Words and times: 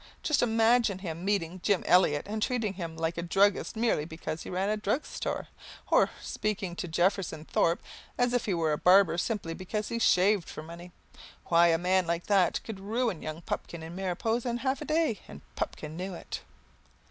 Just 0.23 0.41
imagine 0.41 0.97
him 0.97 1.23
meeting 1.23 1.59
Jim 1.61 1.83
Eliot 1.85 2.25
and 2.27 2.41
treating 2.41 2.73
him 2.73 2.97
like 2.97 3.19
a 3.19 3.21
druggist 3.21 3.75
merely 3.75 4.03
because 4.03 4.41
he 4.41 4.49
ran 4.49 4.67
a 4.67 4.75
drug 4.75 5.05
store! 5.05 5.47
or 5.91 6.09
speaking 6.23 6.75
to 6.77 6.87
Jefferson 6.87 7.45
Thorpe 7.45 7.83
as 8.17 8.33
if 8.33 8.45
he 8.47 8.53
were 8.55 8.71
a 8.71 8.79
barber 8.79 9.19
simply 9.19 9.53
because 9.53 9.89
he 9.89 9.99
shaved 9.99 10.49
for 10.49 10.63
money! 10.63 10.91
Why, 11.49 11.67
a 11.67 11.77
man 11.77 12.07
like 12.07 12.25
that 12.25 12.61
could 12.63 12.79
ruin 12.79 13.21
young 13.21 13.43
Pupkin 13.43 13.83
in 13.83 13.95
Mariposa 13.95 14.49
in 14.49 14.57
half 14.57 14.81
a 14.81 14.85
day, 14.85 15.19
and 15.27 15.41
Pupkin 15.55 15.95
knew 15.97 16.15
it. 16.15 16.41